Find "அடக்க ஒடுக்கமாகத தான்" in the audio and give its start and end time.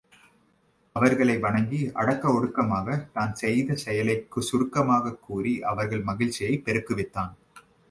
1.93-3.33